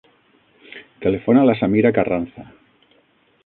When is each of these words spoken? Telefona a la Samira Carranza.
Telefona 1.05 1.43
a 1.45 1.49
la 1.49 1.57
Samira 1.61 1.95
Carranza. 1.99 2.47